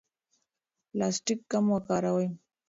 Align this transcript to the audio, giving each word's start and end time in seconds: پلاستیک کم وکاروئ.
پلاستیک 0.91 1.39
کم 1.51 1.65
وکاروئ. 1.73 2.27